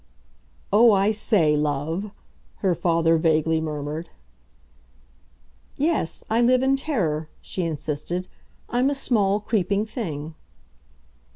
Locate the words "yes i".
5.77-6.41